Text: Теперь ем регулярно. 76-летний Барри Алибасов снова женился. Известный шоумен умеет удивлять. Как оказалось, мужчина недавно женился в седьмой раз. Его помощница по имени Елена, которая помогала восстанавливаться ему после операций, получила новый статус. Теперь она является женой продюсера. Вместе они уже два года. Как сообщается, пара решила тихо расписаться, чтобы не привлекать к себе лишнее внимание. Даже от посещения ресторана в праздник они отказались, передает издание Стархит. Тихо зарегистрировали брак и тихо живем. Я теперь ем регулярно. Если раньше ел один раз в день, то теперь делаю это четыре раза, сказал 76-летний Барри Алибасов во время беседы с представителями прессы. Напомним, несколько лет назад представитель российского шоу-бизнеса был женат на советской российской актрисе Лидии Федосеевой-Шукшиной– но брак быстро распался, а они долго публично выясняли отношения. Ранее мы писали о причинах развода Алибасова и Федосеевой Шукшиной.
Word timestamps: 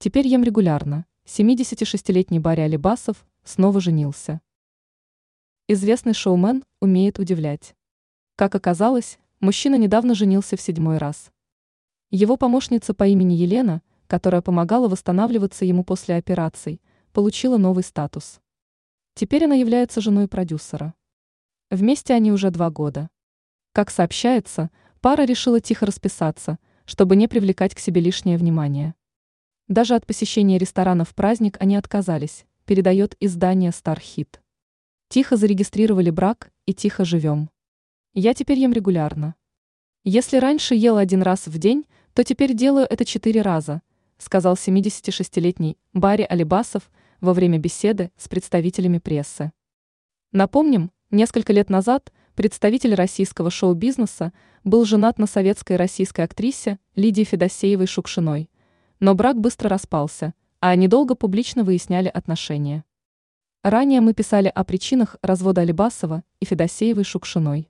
Теперь 0.00 0.28
ем 0.28 0.44
регулярно. 0.44 1.06
76-летний 1.26 2.38
Барри 2.38 2.60
Алибасов 2.60 3.26
снова 3.42 3.80
женился. 3.80 4.40
Известный 5.66 6.14
шоумен 6.14 6.62
умеет 6.80 7.18
удивлять. 7.18 7.74
Как 8.36 8.54
оказалось, 8.54 9.18
мужчина 9.40 9.74
недавно 9.74 10.14
женился 10.14 10.56
в 10.56 10.60
седьмой 10.60 10.98
раз. 10.98 11.32
Его 12.10 12.36
помощница 12.36 12.94
по 12.94 13.08
имени 13.08 13.34
Елена, 13.34 13.82
которая 14.06 14.40
помогала 14.40 14.86
восстанавливаться 14.86 15.64
ему 15.64 15.82
после 15.82 16.14
операций, 16.14 16.80
получила 17.12 17.56
новый 17.56 17.82
статус. 17.82 18.40
Теперь 19.14 19.46
она 19.46 19.56
является 19.56 20.00
женой 20.00 20.28
продюсера. 20.28 20.94
Вместе 21.72 22.14
они 22.14 22.30
уже 22.30 22.52
два 22.52 22.70
года. 22.70 23.10
Как 23.72 23.90
сообщается, 23.90 24.70
пара 25.00 25.22
решила 25.22 25.60
тихо 25.60 25.86
расписаться, 25.86 26.60
чтобы 26.84 27.16
не 27.16 27.26
привлекать 27.26 27.74
к 27.74 27.80
себе 27.80 28.00
лишнее 28.00 28.38
внимание. 28.38 28.94
Даже 29.68 29.94
от 29.94 30.06
посещения 30.06 30.56
ресторана 30.56 31.04
в 31.04 31.14
праздник 31.14 31.58
они 31.60 31.76
отказались, 31.76 32.46
передает 32.64 33.16
издание 33.20 33.70
Стархит. 33.70 34.40
Тихо 35.10 35.36
зарегистрировали 35.36 36.08
брак 36.08 36.50
и 36.64 36.72
тихо 36.72 37.04
живем. 37.04 37.50
Я 38.14 38.32
теперь 38.32 38.58
ем 38.58 38.72
регулярно. 38.72 39.34
Если 40.04 40.38
раньше 40.38 40.74
ел 40.74 40.96
один 40.96 41.20
раз 41.20 41.48
в 41.48 41.58
день, 41.58 41.84
то 42.14 42.24
теперь 42.24 42.54
делаю 42.54 42.86
это 42.88 43.04
четыре 43.04 43.42
раза, 43.42 43.82
сказал 44.16 44.54
76-летний 44.54 45.76
Барри 45.92 46.26
Алибасов 46.26 46.90
во 47.20 47.34
время 47.34 47.58
беседы 47.58 48.10
с 48.16 48.26
представителями 48.26 48.96
прессы. 48.96 49.52
Напомним, 50.32 50.92
несколько 51.10 51.52
лет 51.52 51.68
назад 51.68 52.10
представитель 52.34 52.94
российского 52.94 53.50
шоу-бизнеса 53.50 54.32
был 54.64 54.86
женат 54.86 55.18
на 55.18 55.26
советской 55.26 55.76
российской 55.76 56.22
актрисе 56.22 56.78
Лидии 56.94 57.24
Федосеевой-Шукшиной– 57.24 58.48
но 59.00 59.14
брак 59.14 59.40
быстро 59.40 59.68
распался, 59.68 60.34
а 60.60 60.70
они 60.70 60.88
долго 60.88 61.14
публично 61.14 61.64
выясняли 61.64 62.08
отношения. 62.08 62.84
Ранее 63.62 64.00
мы 64.00 64.14
писали 64.14 64.50
о 64.54 64.64
причинах 64.64 65.16
развода 65.22 65.62
Алибасова 65.62 66.22
и 66.40 66.44
Федосеевой 66.44 67.04
Шукшиной. 67.04 67.68